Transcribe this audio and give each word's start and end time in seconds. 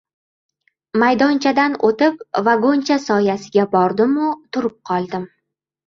maydonchadan 1.03 1.75
o‘tib, 1.91 2.19
vagoncha 2.49 2.99
soyasiga 3.07 3.71
bordim-u, 3.79 4.35
turib 4.57 4.79
qoldim. 4.93 5.35